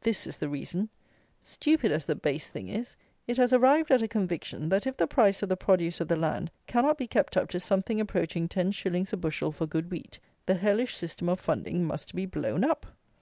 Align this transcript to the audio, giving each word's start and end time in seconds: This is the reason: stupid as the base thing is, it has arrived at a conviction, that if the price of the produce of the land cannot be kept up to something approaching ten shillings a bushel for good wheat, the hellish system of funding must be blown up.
This 0.00 0.26
is 0.26 0.36
the 0.38 0.48
reason: 0.48 0.88
stupid 1.40 1.92
as 1.92 2.04
the 2.04 2.16
base 2.16 2.48
thing 2.48 2.68
is, 2.68 2.96
it 3.28 3.36
has 3.36 3.52
arrived 3.52 3.92
at 3.92 4.02
a 4.02 4.08
conviction, 4.08 4.68
that 4.70 4.84
if 4.84 4.96
the 4.96 5.06
price 5.06 5.44
of 5.44 5.48
the 5.48 5.56
produce 5.56 6.00
of 6.00 6.08
the 6.08 6.16
land 6.16 6.50
cannot 6.66 6.98
be 6.98 7.06
kept 7.06 7.36
up 7.36 7.48
to 7.50 7.60
something 7.60 8.00
approaching 8.00 8.48
ten 8.48 8.72
shillings 8.72 9.12
a 9.12 9.16
bushel 9.16 9.52
for 9.52 9.68
good 9.68 9.88
wheat, 9.92 10.18
the 10.46 10.54
hellish 10.54 10.96
system 10.96 11.28
of 11.28 11.38
funding 11.38 11.84
must 11.84 12.16
be 12.16 12.26
blown 12.26 12.64
up. 12.64 12.84